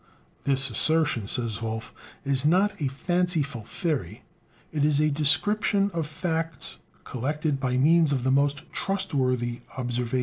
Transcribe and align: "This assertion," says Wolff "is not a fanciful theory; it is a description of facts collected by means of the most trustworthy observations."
"This 0.45 0.71
assertion," 0.71 1.27
says 1.27 1.61
Wolff 1.61 1.93
"is 2.23 2.43
not 2.43 2.81
a 2.81 2.87
fanciful 2.87 3.61
theory; 3.63 4.23
it 4.71 4.83
is 4.83 4.99
a 4.99 5.11
description 5.11 5.91
of 5.93 6.07
facts 6.07 6.79
collected 7.03 7.59
by 7.59 7.77
means 7.77 8.11
of 8.11 8.23
the 8.23 8.31
most 8.31 8.63
trustworthy 8.73 9.61
observations." 9.77 10.19